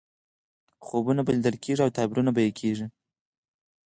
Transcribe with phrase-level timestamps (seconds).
[0.85, 2.85] خوبونه به لیدل کېږي او تعبیر به یې کېږي.